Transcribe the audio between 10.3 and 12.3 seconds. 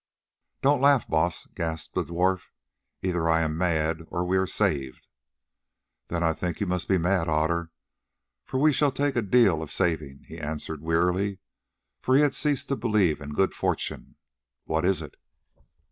answered wearily, for he